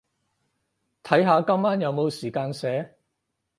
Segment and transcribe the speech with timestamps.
[1.03, 2.97] 睇下今晚有冇時間寫